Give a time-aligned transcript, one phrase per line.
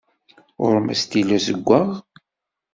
[0.63, 1.87] Ɣur-m astilu azeggaɣ?